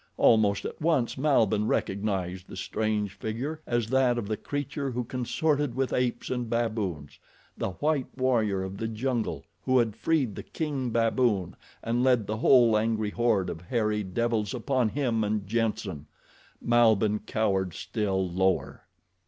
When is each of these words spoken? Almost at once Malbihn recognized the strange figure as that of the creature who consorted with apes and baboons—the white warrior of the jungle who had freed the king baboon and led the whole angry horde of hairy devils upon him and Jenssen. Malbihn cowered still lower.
Almost 0.17 0.65
at 0.65 0.81
once 0.81 1.15
Malbihn 1.15 1.67
recognized 1.67 2.47
the 2.47 2.55
strange 2.55 3.13
figure 3.13 3.61
as 3.67 3.85
that 3.89 4.17
of 4.17 4.27
the 4.27 4.35
creature 4.35 4.89
who 4.89 5.03
consorted 5.03 5.75
with 5.75 5.93
apes 5.93 6.31
and 6.31 6.49
baboons—the 6.49 7.69
white 7.73 8.07
warrior 8.17 8.63
of 8.63 8.77
the 8.77 8.87
jungle 8.87 9.45
who 9.63 9.77
had 9.77 9.95
freed 9.95 10.33
the 10.33 10.41
king 10.41 10.89
baboon 10.89 11.55
and 11.83 12.03
led 12.03 12.25
the 12.25 12.37
whole 12.37 12.75
angry 12.75 13.11
horde 13.11 13.47
of 13.51 13.61
hairy 13.61 14.01
devils 14.01 14.55
upon 14.55 14.89
him 14.89 15.23
and 15.23 15.45
Jenssen. 15.45 16.07
Malbihn 16.59 17.19
cowered 17.27 17.75
still 17.75 18.27
lower. 18.27 18.87